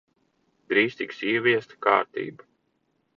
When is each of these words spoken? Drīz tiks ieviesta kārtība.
Drīz 0.71 0.95
tiks 1.01 1.21
ieviesta 1.33 1.79
kārtība. 1.87 2.49